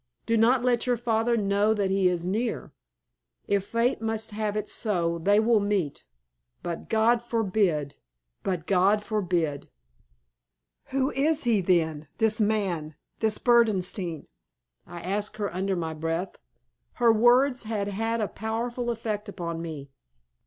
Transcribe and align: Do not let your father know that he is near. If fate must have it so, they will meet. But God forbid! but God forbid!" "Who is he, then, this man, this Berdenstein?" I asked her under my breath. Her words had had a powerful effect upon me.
Do 0.25 0.35
not 0.35 0.63
let 0.65 0.87
your 0.87 0.97
father 0.97 1.37
know 1.37 1.75
that 1.75 1.91
he 1.91 2.09
is 2.09 2.25
near. 2.25 2.73
If 3.47 3.67
fate 3.67 4.01
must 4.01 4.31
have 4.31 4.57
it 4.57 4.67
so, 4.67 5.19
they 5.19 5.39
will 5.39 5.59
meet. 5.59 6.05
But 6.63 6.89
God 6.89 7.21
forbid! 7.21 7.97
but 8.41 8.65
God 8.65 9.03
forbid!" 9.03 9.69
"Who 10.85 11.11
is 11.11 11.43
he, 11.43 11.61
then, 11.61 12.07
this 12.17 12.41
man, 12.41 12.95
this 13.19 13.37
Berdenstein?" 13.37 14.25
I 14.87 15.01
asked 15.01 15.37
her 15.37 15.53
under 15.53 15.75
my 15.75 15.93
breath. 15.93 16.37
Her 16.93 17.13
words 17.13 17.65
had 17.65 17.89
had 17.89 18.21
a 18.21 18.27
powerful 18.27 18.89
effect 18.89 19.29
upon 19.29 19.61
me. 19.61 19.91